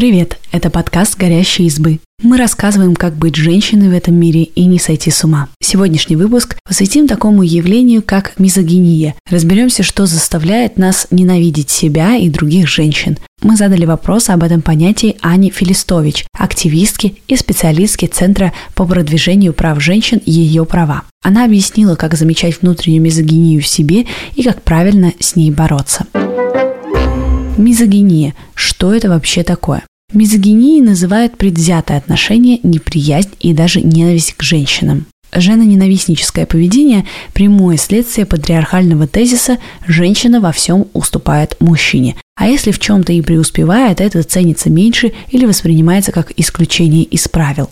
Привет, 0.00 0.38
это 0.50 0.70
подкаст 0.70 1.18
«Горящие 1.18 1.68
избы». 1.68 2.00
Мы 2.22 2.38
рассказываем, 2.38 2.96
как 2.96 3.16
быть 3.16 3.36
женщиной 3.36 3.90
в 3.90 3.92
этом 3.92 4.14
мире 4.14 4.44
и 4.44 4.64
не 4.64 4.78
сойти 4.78 5.10
с 5.10 5.24
ума. 5.24 5.50
Сегодняшний 5.62 6.16
выпуск 6.16 6.56
посвятим 6.66 7.06
такому 7.06 7.42
явлению, 7.42 8.00
как 8.02 8.38
мизогиния. 8.38 9.14
Разберемся, 9.28 9.82
что 9.82 10.06
заставляет 10.06 10.78
нас 10.78 11.06
ненавидеть 11.10 11.68
себя 11.68 12.16
и 12.16 12.30
других 12.30 12.66
женщин. 12.66 13.18
Мы 13.42 13.56
задали 13.56 13.84
вопрос 13.84 14.30
об 14.30 14.42
этом 14.42 14.62
понятии 14.62 15.18
Ане 15.20 15.50
Филистович, 15.50 16.24
активистке 16.32 17.16
и 17.28 17.36
специалистке 17.36 18.06
Центра 18.06 18.54
по 18.74 18.86
продвижению 18.86 19.52
прав 19.52 19.82
женщин 19.82 20.16
и 20.24 20.30
ее 20.30 20.64
права. 20.64 21.02
Она 21.22 21.44
объяснила, 21.44 21.94
как 21.94 22.14
замечать 22.14 22.62
внутреннюю 22.62 23.02
мизогинию 23.02 23.60
в 23.60 23.66
себе 23.66 24.06
и 24.34 24.42
как 24.42 24.62
правильно 24.62 25.12
с 25.20 25.36
ней 25.36 25.50
бороться. 25.50 26.06
Мизогиния. 27.58 28.34
Что 28.54 28.94
это 28.94 29.10
вообще 29.10 29.42
такое? 29.42 29.82
Мизогинией 30.12 30.80
называют 30.80 31.36
предвзятое 31.36 31.98
отношение, 31.98 32.58
неприязнь 32.64 33.30
и 33.38 33.52
даже 33.52 33.80
ненависть 33.80 34.34
к 34.34 34.42
женщинам. 34.42 35.06
Женоненавистническое 35.32 36.46
поведение– 36.46 37.06
прямое 37.32 37.76
следствие 37.76 38.26
патриархального 38.26 39.06
тезиса 39.06 39.58
«женщина 39.86 40.40
во 40.40 40.50
всем 40.50 40.88
уступает 40.92 41.56
мужчине». 41.60 42.16
А 42.34 42.48
если 42.48 42.72
в 42.72 42.80
чем-то 42.80 43.12
и 43.12 43.20
преуспевает, 43.20 44.00
это 44.00 44.22
ценится 44.24 44.70
меньше 44.70 45.12
или 45.30 45.46
воспринимается 45.46 46.10
как 46.10 46.32
исключение 46.36 47.04
из 47.04 47.28
правил. 47.28 47.68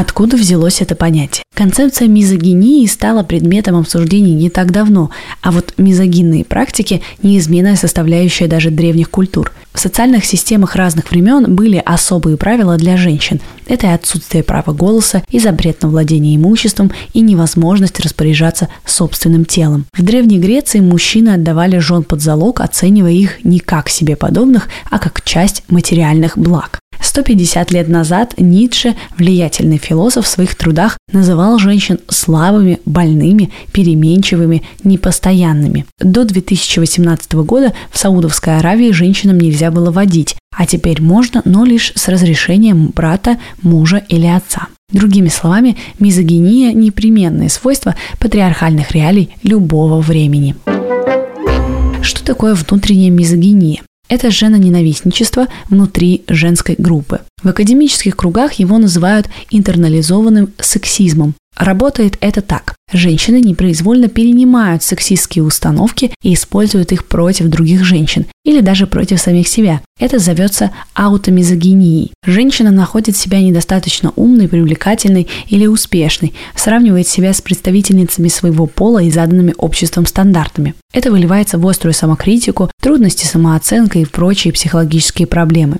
Откуда 0.00 0.36
взялось 0.36 0.80
это 0.80 0.94
понятие? 0.94 1.42
Концепция 1.56 2.06
мизогинии 2.06 2.86
стала 2.86 3.24
предметом 3.24 3.74
обсуждений 3.74 4.32
не 4.32 4.48
так 4.48 4.70
давно, 4.70 5.10
а 5.42 5.50
вот 5.50 5.74
мизогинные 5.76 6.44
практики– 6.44 7.02
неизменная 7.24 7.74
составляющая 7.74 8.46
даже 8.46 8.70
древних 8.70 9.10
культур. 9.10 9.50
В 9.72 9.80
социальных 9.80 10.24
системах 10.24 10.76
разных 10.76 11.10
времен 11.10 11.52
были 11.52 11.82
особые 11.84 12.36
правила 12.36 12.76
для 12.76 12.96
женщин. 12.96 13.40
Это 13.66 13.88
и 13.88 13.90
отсутствие 13.90 14.44
права 14.44 14.72
голоса, 14.72 15.24
и 15.30 15.40
запрет 15.40 15.82
на 15.82 15.88
владение 15.88 16.36
имуществом, 16.36 16.92
и 17.12 17.20
невозможность 17.20 17.98
распоряжаться 17.98 18.68
собственным 18.84 19.44
телом. 19.44 19.86
В 19.92 20.04
Древней 20.04 20.38
Греции 20.38 20.78
мужчины 20.78 21.30
отдавали 21.30 21.78
жен 21.78 22.04
под 22.04 22.22
залог, 22.22 22.60
оценивая 22.60 23.10
их 23.10 23.44
не 23.44 23.58
как 23.58 23.88
себе 23.88 24.14
подобных, 24.14 24.68
а 24.92 25.00
как 25.00 25.24
часть 25.24 25.64
материальных 25.68 26.38
благ. 26.38 26.78
150 27.18 27.72
лет 27.72 27.88
назад 27.88 28.34
Ницше, 28.38 28.94
влиятельный 29.16 29.78
философ, 29.78 30.24
в 30.24 30.28
своих 30.28 30.54
трудах 30.54 30.96
называл 31.12 31.58
женщин 31.58 31.98
слабыми, 32.08 32.78
больными, 32.84 33.50
переменчивыми, 33.72 34.62
непостоянными. 34.84 35.84
До 35.98 36.24
2018 36.24 37.32
года 37.34 37.72
в 37.90 37.98
Саудовской 37.98 38.58
Аравии 38.58 38.92
женщинам 38.92 39.40
нельзя 39.40 39.72
было 39.72 39.90
водить, 39.90 40.36
а 40.56 40.64
теперь 40.64 41.02
можно, 41.02 41.42
но 41.44 41.64
лишь 41.64 41.92
с 41.96 42.06
разрешением 42.06 42.92
брата, 42.94 43.38
мужа 43.62 44.00
или 44.08 44.26
отца. 44.26 44.68
Другими 44.92 45.28
словами, 45.28 45.76
мизогиния– 45.98 46.72
непременное 46.72 47.48
свойство 47.48 47.96
патриархальных 48.20 48.92
реалий 48.92 49.34
любого 49.42 50.00
времени. 50.00 50.54
Что 52.00 52.24
такое 52.24 52.54
внутренняя 52.54 53.10
мизогиния? 53.10 53.82
Это 54.08 54.30
женоненавистничество 54.30 55.48
внутри 55.68 56.24
женской 56.28 56.74
группы. 56.78 57.20
В 57.42 57.48
академических 57.48 58.16
кругах 58.16 58.54
его 58.54 58.78
называют 58.78 59.28
интернализованным 59.50 60.52
сексизмом. 60.58 61.34
Работает 61.58 62.16
это 62.20 62.40
так. 62.40 62.76
Женщины 62.92 63.40
непроизвольно 63.40 64.08
перенимают 64.08 64.84
сексистские 64.84 65.42
установки 65.42 66.12
и 66.22 66.34
используют 66.34 66.92
их 66.92 67.04
против 67.04 67.48
других 67.48 67.84
женщин 67.84 68.26
или 68.44 68.60
даже 68.60 68.86
против 68.86 69.20
самих 69.20 69.48
себя. 69.48 69.80
Это 69.98 70.20
зовется 70.20 70.70
аутомизогинией. 70.94 72.12
Женщина 72.24 72.70
находит 72.70 73.16
себя 73.16 73.42
недостаточно 73.42 74.12
умной, 74.14 74.46
привлекательной 74.46 75.26
или 75.48 75.66
успешной, 75.66 76.32
сравнивает 76.54 77.08
себя 77.08 77.34
с 77.34 77.40
представительницами 77.40 78.28
своего 78.28 78.66
пола 78.66 79.02
и 79.02 79.10
заданными 79.10 79.54
обществом 79.58 80.06
стандартами. 80.06 80.74
Это 80.94 81.10
выливается 81.10 81.58
в 81.58 81.66
острую 81.66 81.92
самокритику, 81.92 82.70
трудности 82.80 83.26
самооценкой 83.26 84.02
и 84.02 84.06
прочие 84.06 84.52
психологические 84.52 85.26
проблемы. 85.26 85.78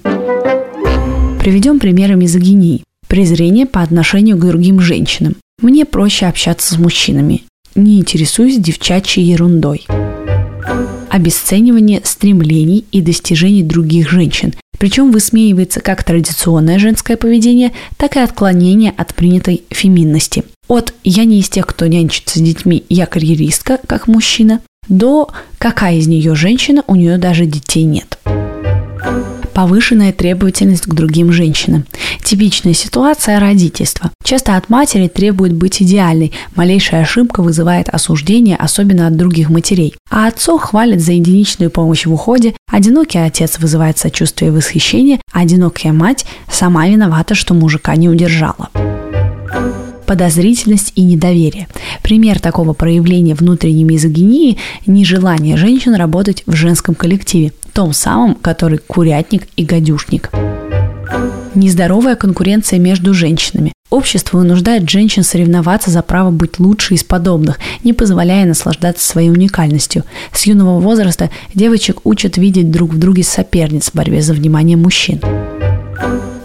Приведем 1.38 1.78
примеры 1.78 2.16
мизогинии. 2.16 2.82
Презрение 3.06 3.64
по 3.64 3.80
отношению 3.80 4.36
к 4.36 4.44
другим 4.44 4.80
женщинам. 4.80 5.36
Мне 5.60 5.84
проще 5.84 6.26
общаться 6.26 6.74
с 6.74 6.78
мужчинами. 6.78 7.42
Не 7.74 7.98
интересуюсь 7.98 8.58
девчачьей 8.58 9.26
ерундой. 9.26 9.86
Обесценивание 11.10 12.00
стремлений 12.04 12.84
и 12.92 13.00
достижений 13.00 13.64
других 13.64 14.08
женщин. 14.08 14.54
Причем 14.78 15.10
высмеивается 15.10 15.80
как 15.80 16.04
традиционное 16.04 16.78
женское 16.78 17.16
поведение, 17.16 17.72
так 17.96 18.14
и 18.14 18.20
отклонение 18.20 18.94
от 18.96 19.16
принятой 19.16 19.64
феминности. 19.70 20.44
От 20.68 20.94
«я 21.02 21.24
не 21.24 21.40
из 21.40 21.48
тех, 21.48 21.66
кто 21.66 21.88
нянчится 21.88 22.38
с 22.38 22.42
детьми, 22.42 22.84
я 22.88 23.06
карьеристка, 23.06 23.80
как 23.88 24.06
мужчина», 24.06 24.60
до 24.88 25.28
«какая 25.58 25.96
из 25.96 26.06
нее 26.06 26.36
женщина, 26.36 26.84
у 26.86 26.94
нее 26.94 27.18
даже 27.18 27.46
детей 27.46 27.82
нет» 27.82 28.16
повышенная 29.58 30.12
требовательность 30.12 30.84
к 30.84 30.94
другим 30.94 31.32
женщинам. 31.32 31.84
Типичная 32.28 32.74
ситуация 32.74 33.40
родительства. 33.40 34.10
Часто 34.22 34.58
от 34.58 34.68
матери 34.68 35.08
требует 35.08 35.54
быть 35.54 35.80
идеальной, 35.80 36.34
малейшая 36.56 37.00
ошибка 37.00 37.42
вызывает 37.42 37.88
осуждение, 37.88 38.54
особенно 38.54 39.06
от 39.06 39.16
других 39.16 39.48
матерей. 39.48 39.94
А 40.10 40.28
отцов 40.28 40.60
хвалят 40.60 41.00
за 41.00 41.12
единичную 41.12 41.70
помощь 41.70 42.04
в 42.04 42.12
уходе, 42.12 42.52
одинокий 42.70 43.16
отец 43.16 43.58
вызывает 43.58 43.96
сочувствие 43.96 44.50
и 44.50 44.54
восхищение, 44.54 45.22
одинокая 45.32 45.94
мать 45.94 46.26
сама 46.52 46.86
виновата, 46.86 47.34
что 47.34 47.54
мужика 47.54 47.96
не 47.96 48.10
удержала 48.10 48.68
подозрительность 50.06 50.92
и 50.96 51.02
недоверие. 51.02 51.68
Пример 52.02 52.40
такого 52.40 52.72
проявления 52.72 53.34
внутренней 53.34 53.84
мизогинии– 53.84 54.56
нежелание 54.86 55.58
женщин 55.58 55.94
работать 55.94 56.44
в 56.46 56.54
женском 56.54 56.94
коллективе 56.94 57.52
том 57.74 57.92
самом, 57.92 58.34
который 58.34 58.78
курятник 58.78 59.46
и 59.56 59.64
гадюшник. 59.64 60.30
Нездоровая 61.58 62.14
конкуренция 62.14 62.78
между 62.78 63.12
женщинами. 63.12 63.72
Общество 63.90 64.38
вынуждает 64.38 64.88
женщин 64.88 65.24
соревноваться 65.24 65.90
за 65.90 66.02
право 66.02 66.30
быть 66.30 66.60
лучше 66.60 66.94
из 66.94 67.02
подобных, 67.02 67.58
не 67.82 67.92
позволяя 67.92 68.46
наслаждаться 68.46 69.04
своей 69.04 69.30
уникальностью. 69.30 70.04
С 70.32 70.46
юного 70.46 70.78
возраста 70.78 71.30
девочек 71.54 72.02
учат 72.04 72.36
видеть 72.36 72.70
друг 72.70 72.94
в 72.94 72.98
друге 72.98 73.24
соперниц 73.24 73.90
в 73.90 73.94
борьбе 73.96 74.22
за 74.22 74.34
внимание 74.34 74.76
мужчин 74.76 75.20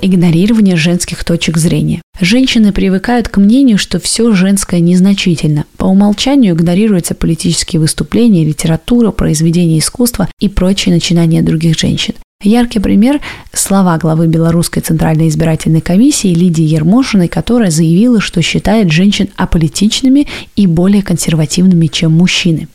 игнорирование 0.02 0.76
женских 0.76 1.24
точек 1.24 1.58
зрения. 1.58 2.02
Женщины 2.20 2.74
привыкают 2.74 3.30
к 3.30 3.38
мнению, 3.38 3.78
что 3.78 4.02
все 4.02 4.34
женское 4.34 4.82
незначительно. 4.82 5.64
По 5.78 5.86
умолчанию 5.86 6.56
игнорируются 6.56 7.16
политические 7.16 7.80
выступления, 7.80 8.44
литература, 8.44 9.12
произведения 9.12 9.80
искусства 9.80 10.28
и 10.42 10.50
прочие 10.50 10.94
начинания 10.94 11.42
других 11.42 11.80
женщин. 11.80 12.16
Яркий 12.44 12.80
пример– 12.80 13.22
слова 13.54 13.98
главы 13.98 14.28
Белорусской 14.28 14.82
Центральной 14.82 15.30
избирательной 15.30 15.80
комиссии 15.80 16.28
Лидии 16.34 16.66
Ермошиной, 16.66 17.30
которая 17.30 17.72
заявила, 17.72 18.20
что 18.20 18.42
считает 18.42 18.92
женщин 18.92 19.30
аполитичными 19.38 20.28
и 20.58 20.68
более 20.68 21.02
консервативными, 21.02 21.88
чем 21.88 22.12
мужчины. 22.12 22.68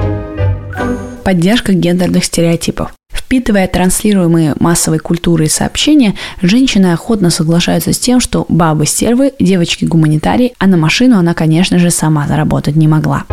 Поддержка 1.22 1.74
гендерных 1.74 2.24
стереотипов. 2.24 2.94
Впитывая 3.12 3.68
транслируемые 3.68 4.54
массовой 4.58 5.00
культурой 5.00 5.50
сообщения, 5.50 6.14
женщины 6.40 6.94
охотно 6.94 7.28
соглашаются 7.28 7.92
с 7.92 7.98
тем, 7.98 8.20
что 8.20 8.46
бабы 8.48 8.86
стервы, 8.86 9.32
девочки 9.38 9.84
гуманитарии, 9.84 10.54
а 10.58 10.66
на 10.66 10.78
машину 10.78 11.18
она, 11.18 11.34
конечно 11.34 11.78
же, 11.78 11.90
сама 11.90 12.26
заработать 12.26 12.76
не 12.76 12.88
могла. 12.88 13.26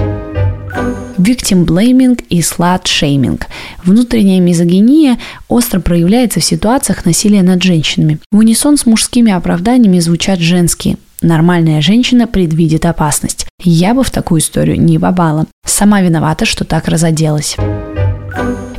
Victim 1.18 1.66
blaming 1.66 2.22
и 2.30 2.42
slut 2.42 2.84
shaming. 2.84 3.42
Внутренняя 3.84 4.40
мизогиния 4.42 5.18
остро 5.48 5.80
проявляется 5.80 6.40
в 6.40 6.44
ситуациях 6.44 7.06
насилия 7.06 7.42
над 7.42 7.64
женщинами. 7.64 8.20
В 8.32 8.38
унисон 8.38 8.78
с 8.78 8.86
мужскими 8.86 9.32
оправданиями 9.32 10.00
звучат 10.00 10.40
женские. 10.40 10.98
Нормальная 11.22 11.82
женщина 11.82 12.28
предвидит 12.28 12.86
опасность. 12.86 13.48
Я 13.64 13.94
бы 13.94 14.04
в 14.04 14.12
такую 14.12 14.42
историю 14.42 14.80
не 14.80 15.00
попала. 15.00 15.46
Сама 15.66 16.02
виновата, 16.02 16.46
что 16.46 16.66
так 16.66 16.88
разоделась. 16.88 17.56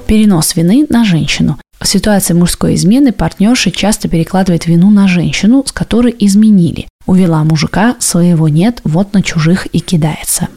Перенос 0.06 0.54
вины 0.54 0.86
на 0.90 1.04
женщину. 1.04 1.58
В 1.80 1.88
ситуации 1.88 2.34
мужской 2.34 2.74
измены 2.74 3.12
партнерша 3.12 3.70
часто 3.70 4.08
перекладывает 4.08 4.66
вину 4.66 4.90
на 4.90 5.08
женщину, 5.08 5.64
с 5.66 5.72
которой 5.72 6.14
изменили. 6.18 6.86
Увела 7.06 7.44
мужика, 7.44 7.96
своего 7.98 8.48
нет, 8.48 8.80
вот 8.84 9.14
на 9.14 9.22
чужих 9.22 9.66
и 9.66 9.80
кидается. 9.80 10.48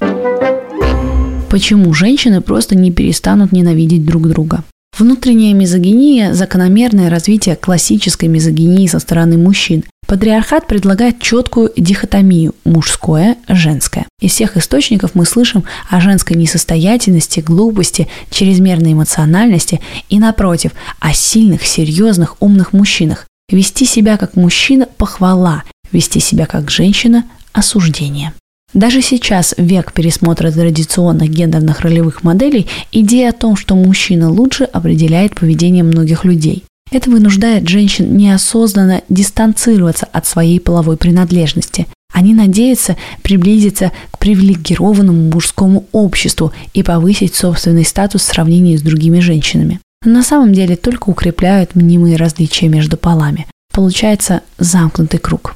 Почему 1.50 1.94
женщины 1.96 2.42
просто 2.42 2.76
не 2.76 2.92
перестанут 2.92 3.52
ненавидеть 3.52 4.06
друг 4.06 4.28
друга? 4.28 4.64
Внутренняя 4.96 5.54
мизогиния– 5.56 6.34
закономерное 6.36 7.10
развитие 7.10 7.56
классической 7.56 8.30
мизогинии 8.30 8.86
со 8.86 9.00
стороны 9.00 9.38
мужчин. 9.38 9.84
Патриархат 10.08 10.68
предлагает 10.68 11.20
четкую 11.20 11.72
дихотомию 11.76 12.54
мужское– 12.66 13.38
женское. 13.48 14.06
Из 14.22 14.32
всех 14.32 14.58
источников 14.58 15.16
мы 15.16 15.26
слышим 15.26 15.64
о 15.90 16.00
женской 16.02 16.36
несостоятельности, 16.36 17.40
глупости, 17.40 18.08
чрезмерной 18.30 18.94
эмоциональности 18.94 19.80
и, 20.08 20.20
напротив, 20.20 20.74
о 21.00 21.14
сильных, 21.14 21.66
серьезных, 21.66 22.36
умных 22.42 22.74
мужчинах. 22.74 23.26
Вести 23.50 23.86
себя 23.86 24.18
как 24.18 24.36
мужчина– 24.36 24.88
похвала, 24.98 25.64
вести 25.92 26.20
себя 26.20 26.46
как 26.46 26.70
женщина– 26.70 27.24
осуждение. 27.54 28.34
Даже 28.74 29.02
сейчас, 29.02 29.56
в 29.58 29.64
век 29.64 29.94
пересмотра 29.94 30.52
традиционных 30.52 31.30
гендерных 31.30 31.82
ролевых 31.82 32.24
моделей, 32.24 32.68
идея 32.92 33.30
о 33.30 33.34
том, 33.34 33.56
что 33.56 33.76
мужчина 33.76 34.30
лучше, 34.30 34.66
определяет 34.66 35.36
поведение 35.36 35.84
многих 35.84 36.24
людей. 36.24 36.64
Это 36.92 37.10
вынуждает 37.10 37.68
женщин 37.68 38.16
неосознанно 38.16 39.02
дистанцироваться 39.10 40.08
от 40.12 40.26
своей 40.26 40.60
половой 40.60 40.98
принадлежности. 40.98 41.88
Они 42.14 42.34
надеются 42.34 42.98
приблизиться 43.22 43.92
к 44.12 44.18
привилегированному 44.18 45.30
мужскому 45.30 45.86
обществу 45.92 46.52
и 46.74 46.82
повысить 46.82 47.36
собственный 47.36 47.86
статус 47.86 48.24
в 48.24 48.26
сравнении 48.26 48.76
с 48.76 48.82
другими 48.82 49.20
женщинами. 49.20 49.80
Но 50.04 50.14
на 50.14 50.24
самом 50.24 50.54
деле 50.54 50.76
только 50.76 51.10
укрепляют 51.10 51.76
мнимые 51.76 52.16
различия 52.16 52.68
между 52.68 52.98
полами. 52.98 53.48
Получается 53.72 54.42
замкнутый 54.58 55.20
круг. 55.20 55.56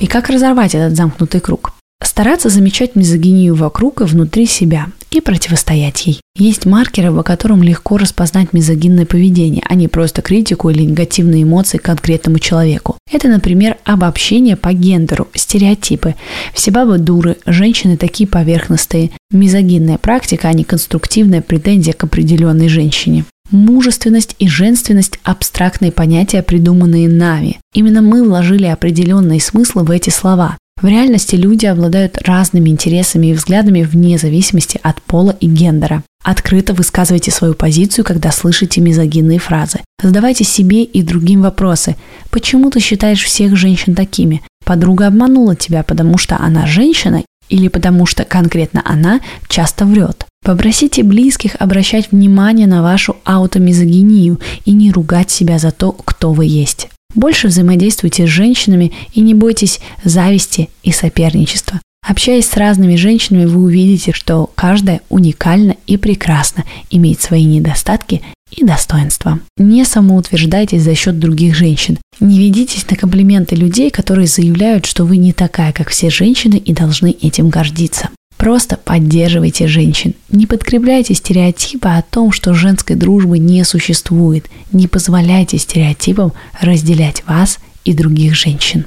И 0.00 0.06
как 0.06 0.30
разорвать 0.30 0.74
этот 0.74 0.96
замкнутый 0.96 1.42
круг? 1.42 1.74
Стараться 2.02 2.48
замечать 2.48 2.96
мизогинию 2.96 3.54
вокруг 3.54 4.00
и 4.00 4.04
внутри 4.04 4.46
себя 4.46 4.86
и 5.10 5.20
противостоять 5.20 6.06
ей. 6.06 6.20
Есть 6.34 6.64
маркеры, 6.64 7.12
по 7.12 7.22
которым 7.22 7.62
легко 7.62 7.98
распознать 7.98 8.54
мизогинное 8.54 9.04
поведение, 9.04 9.62
а 9.68 9.74
не 9.74 9.88
просто 9.88 10.22
критику 10.22 10.70
или 10.70 10.84
негативные 10.84 11.42
эмоции 11.42 11.76
к 11.76 11.82
конкретному 11.82 12.38
человеку. 12.38 12.96
Это, 13.12 13.28
например, 13.28 13.76
обобщение 13.84 14.56
по 14.56 14.72
гендеру, 14.72 15.28
стереотипы. 15.34 16.14
Все 16.54 16.70
бабы 16.70 16.96
дуры, 16.96 17.36
женщины 17.44 17.98
такие 17.98 18.26
поверхностные. 18.26 19.10
Мизогинная 19.30 19.98
практика, 19.98 20.48
а 20.48 20.54
не 20.54 20.64
конструктивная 20.64 21.42
претензия 21.42 21.92
к 21.92 22.04
определенной 22.04 22.68
женщине. 22.68 23.26
Мужественность 23.50 24.36
и 24.38 24.46
женственность– 24.46 25.18
абстрактные 25.24 25.90
понятия, 25.90 26.40
придуманные 26.40 27.08
нами. 27.08 27.58
Именно 27.74 28.00
мы 28.00 28.22
вложили 28.22 28.66
определенные 28.66 29.40
смыслы 29.40 29.82
в 29.82 29.90
эти 29.90 30.10
слова. 30.10 30.56
В 30.80 30.86
реальности 30.86 31.34
люди 31.34 31.66
обладают 31.66 32.22
разными 32.22 32.70
интересами 32.70 33.26
и 33.28 33.32
взглядами 33.34 33.82
вне 33.82 34.18
зависимости 34.18 34.78
от 34.82 35.02
пола 35.02 35.36
и 35.40 35.46
гендера. 35.46 36.04
Открыто 36.22 36.74
высказывайте 36.74 37.32
свою 37.32 37.54
позицию, 37.54 38.04
когда 38.04 38.30
слышите 38.30 38.80
мизогинные 38.80 39.40
фразы. 39.40 39.80
Задавайте 40.00 40.44
себе 40.44 40.84
и 40.84 41.02
другим 41.02 41.42
вопросы. 41.42 41.96
Почему 42.30 42.70
ты 42.70 42.78
считаешь 42.78 43.24
всех 43.24 43.56
женщин 43.56 43.96
такими? 43.96 44.42
Подруга 44.64 45.08
обманула 45.08 45.56
тебя, 45.56 45.82
потому 45.82 46.18
что 46.18 46.38
она 46.38 46.66
женщина 46.66 47.24
или 47.48 47.66
потому 47.66 48.06
что 48.06 48.24
конкретно 48.24 48.80
она 48.84 49.20
часто 49.48 49.84
врет. 49.84 50.26
Попросите 50.42 51.02
близких 51.02 51.56
обращать 51.58 52.12
внимание 52.12 52.66
на 52.66 52.82
вашу 52.82 53.16
аутомизогинию 53.24 54.40
и 54.64 54.72
не 54.72 54.90
ругать 54.90 55.30
себя 55.30 55.58
за 55.58 55.70
то, 55.70 55.92
кто 55.92 56.32
вы 56.32 56.46
есть. 56.46 56.88
Больше 57.14 57.48
взаимодействуйте 57.48 58.26
с 58.26 58.30
женщинами 58.30 58.92
и 59.12 59.20
не 59.20 59.34
бойтесь 59.34 59.80
зависти 60.02 60.70
и 60.82 60.92
соперничества. 60.92 61.80
Общаясь 62.06 62.48
с 62.48 62.56
разными 62.56 62.96
женщинами, 62.96 63.44
вы 63.44 63.62
увидите, 63.62 64.12
что 64.12 64.50
каждая 64.54 65.02
уникальна 65.10 65.76
и 65.86 65.96
прекрасна, 65.96 66.64
имеет 66.90 67.20
свои 67.20 67.44
недостатки 67.44 68.22
и 68.50 68.64
достоинства. 68.64 69.38
Не 69.58 69.84
самоутверждайтесь 69.84 70.82
за 70.82 70.94
счет 70.94 71.18
других 71.18 71.54
женщин. 71.54 71.98
Не 72.18 72.38
ведитесь 72.38 72.88
на 72.88 72.96
комплименты 72.96 73.54
людей, 73.54 73.90
которые 73.90 74.26
заявляют, 74.26 74.86
что 74.86 75.04
вы 75.04 75.18
не 75.18 75.32
такая, 75.32 75.72
как 75.72 75.90
все 75.90 76.10
женщины 76.10 76.56
и 76.56 76.72
должны 76.72 77.10
этим 77.20 77.50
гордиться. 77.50 78.08
Просто 78.40 78.78
поддерживайте 78.78 79.68
женщин. 79.68 80.14
Не 80.30 80.46
подкрепляйте 80.46 81.12
стереотипы 81.12 81.88
о 81.88 82.00
том, 82.00 82.32
что 82.32 82.54
женской 82.54 82.96
дружбы 82.96 83.38
не 83.38 83.62
существует. 83.64 84.46
Не 84.72 84.88
позволяйте 84.88 85.58
стереотипам 85.58 86.32
разделять 86.58 87.22
вас 87.26 87.58
и 87.84 87.92
других 87.92 88.34
женщин. 88.34 88.86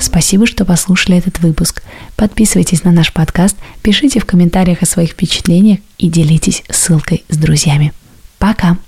Спасибо, 0.00 0.46
что 0.46 0.64
послушали 0.64 1.18
этот 1.18 1.40
выпуск. 1.40 1.82
Подписывайтесь 2.16 2.84
на 2.84 2.90
наш 2.90 3.12
подкаст, 3.12 3.56
пишите 3.82 4.18
в 4.18 4.24
комментариях 4.24 4.80
о 4.80 4.86
своих 4.86 5.10
впечатлениях 5.10 5.80
и 5.98 6.08
делитесь 6.08 6.62
ссылкой 6.70 7.22
с 7.28 7.36
друзьями. 7.36 7.92
Пока! 8.38 8.78